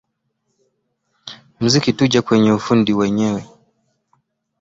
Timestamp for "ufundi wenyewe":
2.59-3.41